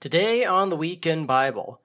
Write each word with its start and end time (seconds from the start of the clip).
Today 0.00 0.46
on 0.46 0.70
the 0.70 0.76
Weekend 0.76 1.26
Bible, 1.26 1.82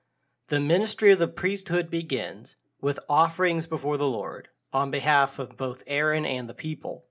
the 0.47 0.61
ministry 0.61 1.11
of 1.11 1.19
the 1.19 1.27
priesthood 1.27 1.89
begins 1.89 2.55
with 2.79 2.97
offerings 3.09 3.67
before 3.67 3.97
the 3.97 4.07
Lord 4.07 4.47
on 4.71 4.89
behalf 4.89 5.37
of 5.37 5.57
both 5.57 5.83
Aaron 5.85 6.25
and 6.25 6.47
the 6.47 6.53
people. 6.53 7.07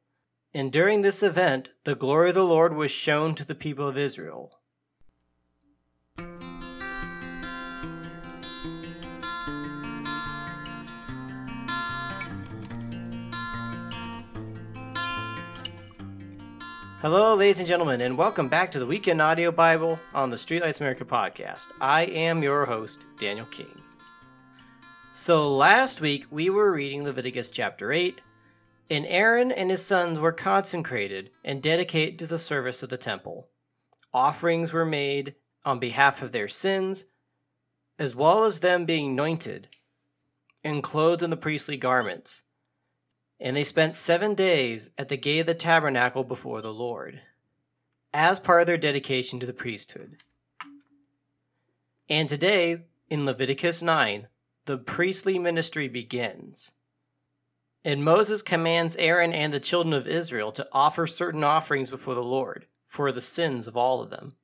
And 0.55 0.73
during 0.73 1.03
this 1.03 1.23
event, 1.23 1.69
the 1.85 1.95
glory 1.95 2.31
of 2.31 2.37
the 2.37 2.43
Lord 2.43 2.75
was 2.75 2.91
shown 2.91 3.35
to 3.35 3.45
the 3.45 3.55
people 3.55 3.87
of 3.87 3.99
Israel. 3.99 4.61
Hello, 17.05 17.35
ladies 17.35 17.59
and 17.59 17.69
gentlemen, 17.69 18.01
and 18.01 18.17
welcome 18.17 18.49
back 18.49 18.71
to 18.71 18.79
the 18.79 18.87
Weekend 18.87 19.21
Audio 19.21 19.53
Bible 19.53 19.99
on 20.15 20.31
the 20.31 20.39
Streetlights 20.39 20.81
America 20.81 21.05
podcast. 21.05 21.67
I 21.79 22.05
am 22.05 22.43
your 22.43 22.65
host, 22.65 23.01
Daniel 23.21 23.45
King. 23.45 23.83
So, 25.13 25.55
last 25.55 26.01
week 26.01 26.25
we 26.31 26.49
were 26.49 26.73
reading 26.73 27.05
Leviticus 27.05 27.51
chapter 27.51 27.93
8, 27.93 28.23
and 28.89 29.05
Aaron 29.05 29.53
and 29.53 29.71
his 29.71 29.85
sons 29.85 30.19
were 30.19 30.33
consecrated 30.33 31.29
and 31.45 31.63
dedicated 31.63 32.19
to 32.21 32.27
the 32.27 32.39
service 32.39 32.83
of 32.83 32.89
the 32.89 32.97
temple. 32.97 33.49
Offerings 34.15 34.73
were 34.73 34.87
made 34.87 35.35
on 35.63 35.79
behalf 35.79 36.23
of 36.23 36.33
their 36.33 36.49
sins, 36.49 37.05
as 37.99 38.17
well 38.17 38.45
as 38.45 38.61
them 38.61 38.87
being 38.87 39.09
anointed 39.09 39.69
and 40.65 40.83
clothed 40.83 41.23
in 41.23 41.29
the 41.29 41.37
priestly 41.37 41.77
garments 41.77 42.45
and 43.41 43.57
they 43.57 43.65
spent 43.65 43.95
seven 43.95 44.35
days 44.35 44.91
at 44.97 45.09
the 45.09 45.17
gate 45.17 45.41
of 45.41 45.47
the 45.47 45.55
tabernacle 45.55 46.25
before 46.25 46.61
the 46.61 46.73
Lord, 46.73 47.21
as 48.13 48.39
part 48.41 48.61
of 48.61 48.67
their 48.67 48.79
dedication 48.79 49.41
to 49.41 49.47
the 49.47 49.53
priesthood. 49.53 50.19
And 52.09 52.29
today, 52.29 52.85
in 53.09 53.27
Leviticus 53.27 53.83
9, 53.83 54.29
the 54.67 54.79
priestly 54.79 55.39
ministry 55.39 55.89
begins. 55.89 56.73
And 57.85 58.05
Moses 58.05 58.41
commands 58.41 58.97
Aaron 58.97 59.33
and 59.33 59.53
the 59.53 59.61
children 59.61 59.93
of 59.93 60.07
Israel 60.07 60.53
to 60.53 60.69
offer 60.73 61.07
certain 61.07 61.45
offerings 61.45 61.91
before 61.91 62.15
the 62.15 62.23
Lord 62.23 62.67
for 62.87 63.13
the 63.13 63.21
sins 63.21 63.67
of 63.67 63.77
all 63.77 64.01
of 64.01 64.11
them. 64.11 64.37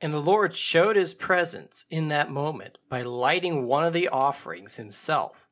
And 0.00 0.14
the 0.14 0.20
Lord 0.20 0.54
showed 0.54 0.96
his 0.96 1.12
presence 1.12 1.84
in 1.90 2.08
that 2.08 2.30
moment 2.30 2.78
by 2.88 3.02
lighting 3.02 3.66
one 3.66 3.84
of 3.84 3.92
the 3.92 4.08
offerings 4.08 4.76
himself 4.76 5.47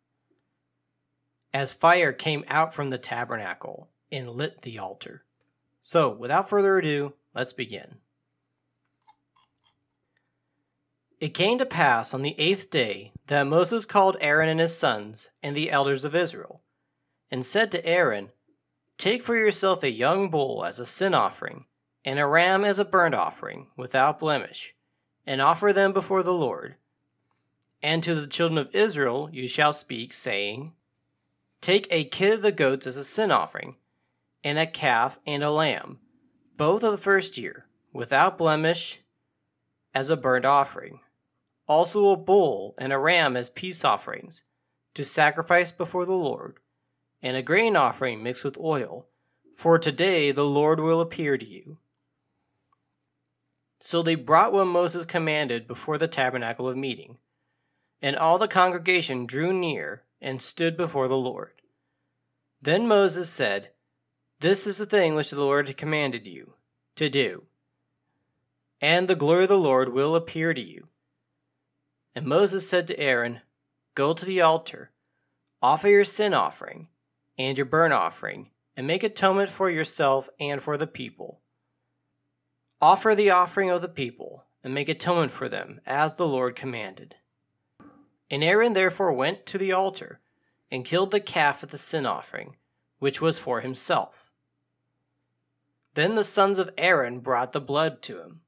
as 1.56 1.72
fire 1.72 2.12
came 2.12 2.44
out 2.48 2.74
from 2.74 2.90
the 2.90 2.98
tabernacle 2.98 3.88
and 4.12 4.28
lit 4.28 4.60
the 4.60 4.78
altar. 4.78 5.24
So, 5.80 6.10
without 6.10 6.50
further 6.50 6.76
ado, 6.76 7.14
let's 7.34 7.54
begin. 7.54 7.96
It 11.18 11.32
came 11.32 11.56
to 11.56 11.64
pass 11.64 12.12
on 12.12 12.20
the 12.20 12.38
eighth 12.38 12.68
day 12.68 13.12
that 13.28 13.46
Moses 13.46 13.86
called 13.86 14.18
Aaron 14.20 14.50
and 14.50 14.60
his 14.60 14.76
sons 14.76 15.30
and 15.42 15.56
the 15.56 15.70
elders 15.70 16.04
of 16.04 16.14
Israel, 16.14 16.60
and 17.30 17.46
said 17.46 17.72
to 17.72 17.86
Aaron, 17.86 18.32
Take 18.98 19.22
for 19.22 19.34
yourself 19.34 19.82
a 19.82 19.90
young 19.90 20.28
bull 20.28 20.62
as 20.62 20.78
a 20.78 20.84
sin 20.84 21.14
offering, 21.14 21.64
and 22.04 22.18
a 22.18 22.26
ram 22.26 22.66
as 22.66 22.78
a 22.78 22.84
burnt 22.84 23.14
offering, 23.14 23.68
without 23.78 24.18
blemish, 24.18 24.74
and 25.26 25.40
offer 25.40 25.72
them 25.72 25.94
before 25.94 26.22
the 26.22 26.34
Lord. 26.34 26.74
And 27.82 28.02
to 28.02 28.14
the 28.14 28.26
children 28.26 28.58
of 28.58 28.74
Israel 28.74 29.30
you 29.32 29.48
shall 29.48 29.72
speak, 29.72 30.12
saying, 30.12 30.72
Take 31.66 31.88
a 31.90 32.04
kid 32.04 32.32
of 32.32 32.42
the 32.42 32.52
goats 32.52 32.86
as 32.86 32.96
a 32.96 33.02
sin 33.02 33.32
offering, 33.32 33.74
and 34.44 34.56
a 34.56 34.68
calf 34.68 35.18
and 35.26 35.42
a 35.42 35.50
lamb, 35.50 35.98
both 36.56 36.84
of 36.84 36.92
the 36.92 36.96
first 36.96 37.36
year, 37.36 37.66
without 37.92 38.38
blemish, 38.38 39.00
as 39.92 40.08
a 40.08 40.16
burnt 40.16 40.44
offering. 40.44 41.00
Also 41.66 42.10
a 42.10 42.16
bull 42.16 42.76
and 42.78 42.92
a 42.92 42.98
ram 43.00 43.36
as 43.36 43.50
peace 43.50 43.84
offerings, 43.84 44.44
to 44.94 45.04
sacrifice 45.04 45.72
before 45.72 46.06
the 46.06 46.12
Lord, 46.12 46.58
and 47.20 47.36
a 47.36 47.42
grain 47.42 47.74
offering 47.74 48.22
mixed 48.22 48.44
with 48.44 48.56
oil, 48.58 49.08
for 49.56 49.76
today 49.76 50.30
the 50.30 50.46
Lord 50.46 50.78
will 50.78 51.00
appear 51.00 51.36
to 51.36 51.44
you. 51.44 51.78
So 53.80 54.02
they 54.02 54.14
brought 54.14 54.52
what 54.52 54.66
Moses 54.66 55.04
commanded 55.04 55.66
before 55.66 55.98
the 55.98 56.06
tabernacle 56.06 56.68
of 56.68 56.76
meeting. 56.76 57.18
And 58.00 58.14
all 58.14 58.38
the 58.38 58.46
congregation 58.46 59.26
drew 59.26 59.52
near 59.52 60.04
and 60.20 60.40
stood 60.40 60.76
before 60.76 61.08
the 61.08 61.16
Lord. 61.16 61.50
Then 62.66 62.88
Moses 62.88 63.30
said, 63.30 63.70
This 64.40 64.66
is 64.66 64.78
the 64.78 64.86
thing 64.86 65.14
which 65.14 65.30
the 65.30 65.38
Lord 65.38 65.76
commanded 65.76 66.26
you 66.26 66.54
to 66.96 67.08
do, 67.08 67.44
and 68.80 69.06
the 69.06 69.14
glory 69.14 69.44
of 69.44 69.50
the 69.50 69.56
Lord 69.56 69.92
will 69.92 70.16
appear 70.16 70.52
to 70.52 70.60
you. 70.60 70.88
And 72.12 72.26
Moses 72.26 72.68
said 72.68 72.88
to 72.88 72.98
Aaron, 72.98 73.42
Go 73.94 74.12
to 74.14 74.24
the 74.24 74.40
altar, 74.40 74.90
offer 75.62 75.86
your 75.86 76.02
sin 76.02 76.34
offering 76.34 76.88
and 77.38 77.56
your 77.56 77.66
burnt 77.66 77.92
offering, 77.92 78.50
and 78.76 78.84
make 78.84 79.04
atonement 79.04 79.50
for 79.50 79.70
yourself 79.70 80.28
and 80.40 80.60
for 80.60 80.76
the 80.76 80.88
people. 80.88 81.42
Offer 82.82 83.14
the 83.14 83.30
offering 83.30 83.70
of 83.70 83.80
the 83.80 83.86
people, 83.88 84.42
and 84.64 84.74
make 84.74 84.88
atonement 84.88 85.30
for 85.30 85.48
them, 85.48 85.80
as 85.86 86.16
the 86.16 86.26
Lord 86.26 86.56
commanded. 86.56 87.14
And 88.28 88.42
Aaron 88.42 88.72
therefore 88.72 89.12
went 89.12 89.46
to 89.46 89.56
the 89.56 89.70
altar, 89.70 90.18
and 90.70 90.84
killed 90.84 91.10
the 91.10 91.20
calf 91.20 91.62
of 91.62 91.70
the 91.70 91.78
sin 91.78 92.06
offering, 92.06 92.56
which 92.98 93.20
was 93.20 93.38
for 93.38 93.60
himself. 93.60 94.30
Then 95.94 96.14
the 96.14 96.24
sons 96.24 96.58
of 96.58 96.70
Aaron 96.76 97.20
brought 97.20 97.52
the 97.52 97.60
blood 97.60 98.02
to 98.02 98.20
him, 98.20 98.42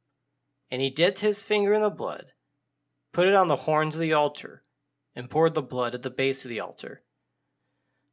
and 0.71 0.83
he 0.83 0.91
dipped 0.91 1.21
his 1.21 1.43
finger 1.43 1.73
in 1.73 1.83
the 1.83 1.91
blood, 1.91 2.33
put 3.13 3.27
it 3.27 3.35
on 3.35 3.49
the 3.49 3.57
horns 3.57 3.95
of 3.95 4.01
the 4.01 4.13
altar, 4.13 4.63
and 5.15 5.31
poured 5.31 5.55
the 5.55 5.63
blood 5.63 5.95
at 5.95 6.03
the 6.03 6.11
base 6.11 6.45
of 6.45 6.49
the 6.49 6.61
altar. 6.61 7.03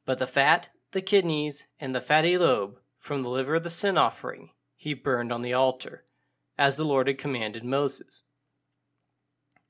But 0.05 0.19
the 0.19 0.27
fat, 0.27 0.69
the 0.91 1.01
kidneys, 1.01 1.67
and 1.79 1.93
the 1.93 2.01
fatty 2.01 2.37
lobe 2.37 2.79
from 2.97 3.23
the 3.23 3.29
liver 3.29 3.55
of 3.55 3.63
the 3.63 3.69
sin 3.69 3.97
offering 3.97 4.51
he 4.75 4.93
burned 4.93 5.31
on 5.31 5.41
the 5.41 5.53
altar, 5.53 6.05
as 6.57 6.75
the 6.75 6.85
Lord 6.85 7.07
had 7.07 7.17
commanded 7.17 7.63
Moses. 7.63 8.23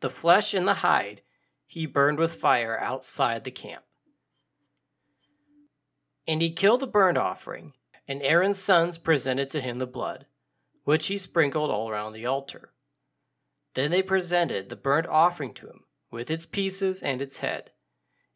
The 0.02 0.10
flesh 0.10 0.54
and 0.54 0.68
the 0.68 0.76
hide 0.76 1.22
he 1.66 1.86
burned 1.86 2.20
with 2.20 2.36
fire 2.36 2.78
outside 2.80 3.44
the 3.44 3.52
camp. 3.52 3.84
And 6.28 6.42
he 6.42 6.52
killed 6.52 6.82
the 6.82 6.88
burnt 6.88 7.18
offering, 7.18 7.74
and 8.08 8.22
Aaron's 8.22 8.60
sons 8.60 8.98
presented 8.98 9.50
to 9.52 9.62
him 9.62 9.80
the 9.80 9.88
blood, 9.88 10.26
which 10.84 11.08
he 11.08 11.18
sprinkled 11.18 11.70
all 11.70 11.90
around 11.90 12.14
the 12.14 12.26
altar. 12.26 12.72
Then 13.74 13.92
they 13.92 14.02
presented 14.02 14.70
the 14.70 14.76
burnt 14.76 15.08
offering 15.08 15.54
to 15.56 15.68
him, 15.68 15.84
with 16.10 16.32
its 16.32 16.46
pieces 16.46 17.04
and 17.04 17.22
its 17.22 17.40
head, 17.40 17.72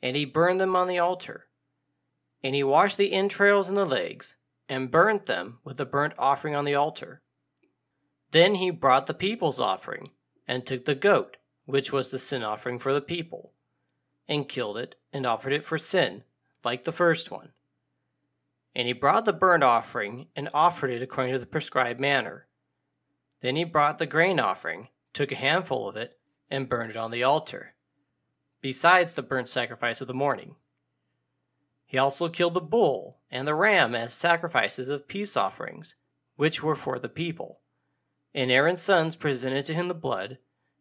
and 0.01 0.15
he 0.15 0.25
burned 0.25 0.59
them 0.59 0.75
on 0.75 0.87
the 0.87 0.99
altar. 0.99 1.47
And 2.43 2.55
he 2.55 2.63
washed 2.63 2.97
the 2.97 3.13
entrails 3.13 3.67
and 3.67 3.77
the 3.77 3.85
legs, 3.85 4.35
and 4.67 4.91
burnt 4.91 5.25
them 5.25 5.59
with 5.63 5.77
the 5.77 5.85
burnt 5.85 6.13
offering 6.17 6.55
on 6.55 6.65
the 6.65 6.75
altar. 6.75 7.21
Then 8.31 8.55
he 8.55 8.69
brought 8.69 9.07
the 9.07 9.13
people's 9.13 9.59
offering, 9.59 10.11
and 10.47 10.65
took 10.65 10.85
the 10.85 10.95
goat, 10.95 11.37
which 11.65 11.91
was 11.91 12.09
the 12.09 12.19
sin 12.19 12.43
offering 12.43 12.79
for 12.79 12.93
the 12.93 13.01
people, 13.01 13.53
and 14.27 14.49
killed 14.49 14.77
it, 14.77 14.95
and 15.13 15.25
offered 15.25 15.53
it 15.53 15.63
for 15.63 15.77
sin, 15.77 16.23
like 16.63 16.83
the 16.83 16.91
first 16.91 17.31
one. 17.31 17.49
And 18.75 18.87
he 18.87 18.93
brought 18.93 19.25
the 19.25 19.33
burnt 19.33 19.63
offering 19.63 20.27
and 20.35 20.49
offered 20.53 20.91
it 20.91 21.01
according 21.01 21.33
to 21.33 21.39
the 21.39 21.45
prescribed 21.45 21.99
manner. 21.99 22.47
Then 23.41 23.55
he 23.55 23.63
brought 23.63 23.97
the 23.97 24.05
grain 24.05 24.39
offering, 24.39 24.89
took 25.13 25.31
a 25.31 25.35
handful 25.35 25.87
of 25.87 25.95
it, 25.95 26.19
and 26.51 26.69
burned 26.69 26.91
it 26.91 26.97
on 26.97 27.11
the 27.11 27.23
altar, 27.23 27.73
besides 28.61 29.13
the 29.13 29.21
burnt 29.21 29.47
sacrifice 29.47 30.01
of 30.01 30.07
the 30.07 30.13
morning. 30.13 30.55
He 31.85 31.97
also 31.97 32.29
killed 32.29 32.53
the 32.53 32.61
bull 32.61 33.19
and 33.31 33.47
the 33.47 33.55
ram 33.55 33.95
as 33.95 34.13
sacrifices 34.13 34.89
of 34.89 35.07
peace 35.07 35.35
offerings, 35.35 35.95
which 36.35 36.61
were 36.61 36.75
for 36.75 36.99
the 36.99 37.09
people. 37.09 37.61
And 38.33 38.51
Aaron's 38.51 38.81
sons 38.81 39.15
presented 39.15 39.65
to 39.65 39.73
him 39.73 39.87
the 39.87 39.95
blood, 39.95 40.37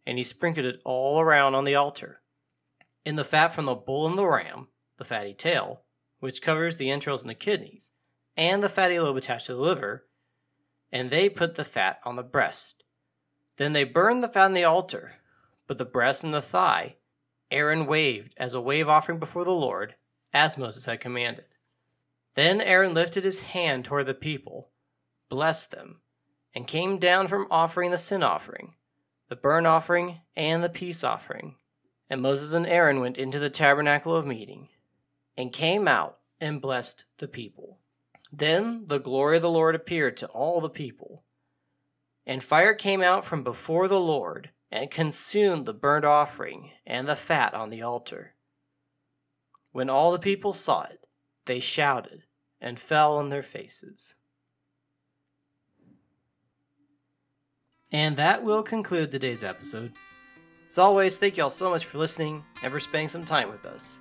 and 0.07 0.19
he 0.19 0.25
sprinkled 0.25 0.67
it 0.67 0.81
all 0.85 1.21
around 1.21 1.55
on 1.55 1.65
the 1.65 1.75
altar. 1.75 2.21
In 3.05 3.17
the 3.17 3.25
fat 3.25 3.49
from 3.49 3.65
the 3.65 3.75
bull 3.75 4.07
and 4.07 4.19
the 4.19 4.27
ram, 4.27 4.69
the 4.99 5.05
fatty 5.05 5.33
tail, 5.33 5.83
which 6.21 6.43
covers 6.43 6.77
the 6.77 6.91
entrails 6.91 7.23
and 7.23 7.31
the 7.31 7.35
kidneys, 7.35 7.91
and 8.37 8.63
the 8.63 8.69
fatty 8.69 8.99
lobe 8.99 9.17
attached 9.17 9.47
to 9.47 9.55
the 9.55 9.61
liver, 9.61 10.07
and 10.91 11.11
they 11.11 11.29
put 11.29 11.55
the 11.55 11.65
fat 11.65 12.01
on 12.05 12.17
the 12.17 12.23
breast. 12.23 12.85
Then 13.57 13.73
they 13.73 13.85
burned 13.85 14.23
the 14.23 14.29
fat 14.29 14.47
on 14.47 14.53
the 14.53 14.65
altar, 14.65 15.15
but 15.67 15.79
the 15.79 15.85
breast 15.85 16.25
and 16.25 16.33
the 16.33 16.43
thigh 16.43 16.97
Aaron 17.51 17.87
waved 17.87 18.35
as 18.37 18.55
a 18.55 18.61
wave 18.61 18.89
offering 18.89 19.19
before 19.19 19.45
the 19.45 19.51
Lord, 19.51 19.95
as 20.35 20.59
Moses 20.59 20.85
had 20.85 21.01
commanded. 21.01 21.47
Then 22.35 22.61
Aaron 22.61 22.95
lifted 22.95 23.25
his 23.25 23.43
hand 23.43 23.85
toward 23.85 24.07
the 24.07 24.15
people, 24.15 24.71
blessed 25.29 25.71
them, 25.71 26.01
and 26.55 26.67
came 26.67 26.99
down 26.99 27.27
from 27.27 27.47
offering 27.51 27.91
the 27.91 27.99
sin 27.99 28.23
offering, 28.23 28.75
the 29.29 29.37
burnt 29.37 29.67
offering, 29.67 30.21
and 30.37 30.63
the 30.63 30.69
peace 30.69 31.03
offering. 31.03 31.57
And 32.11 32.21
Moses 32.23 32.53
and 32.53 32.67
Aaron 32.67 33.01
went 33.01 33.19
into 33.19 33.39
the 33.39 33.51
tabernacle 33.51 34.15
of 34.15 34.27
meeting 34.27 34.69
and 35.39 35.53
came 35.53 35.87
out 35.87 36.19
and 36.41 36.61
blessed 36.61 37.05
the 37.19 37.29
people. 37.29 37.79
Then 38.33 38.83
the 38.89 38.99
glory 38.99 39.37
of 39.37 39.43
the 39.43 39.49
Lord 39.49 39.77
appeared 39.77 40.17
to 40.19 40.27
all 40.27 40.61
the 40.61 40.69
people. 40.69 41.23
And 42.27 42.43
fire 42.43 42.75
came 42.75 43.01
out 43.01 43.25
from 43.25 43.45
before 43.45 43.87
the 43.87 44.01
Lord 44.01 44.51
and 44.71 44.91
consumed 44.91 45.65
the 45.65 45.73
burnt 45.73 46.05
offering 46.05 46.73
and 46.85 47.09
the 47.09 47.17
fat 47.17 47.55
on 47.55 47.71
the 47.71 47.81
altar. 47.81 48.35
When 49.71 49.89
all 49.89 50.11
the 50.11 50.19
people 50.19 50.53
saw 50.53 50.83
it, 50.83 51.07
they 51.47 51.61
shouted 51.61 52.25
and 52.61 52.79
fell 52.79 53.17
on 53.17 53.29
their 53.29 53.45
faces. 53.45 54.17
And 57.93 58.17
that 58.17 58.43
will 58.43 58.65
conclude 58.65 59.13
today's 59.13 59.45
episode. 59.45 59.93
As 60.69 60.79
always, 60.79 61.17
thank 61.17 61.37
you 61.37 61.45
all 61.45 61.51
so 61.51 61.71
much 61.71 61.87
for 61.87 61.97
listening 61.97 62.45
and 62.63 62.73
for 62.73 62.81
spending 62.81 63.09
some 63.09 63.25
time 63.25 63.51
with 63.51 63.65
us. 63.65 64.01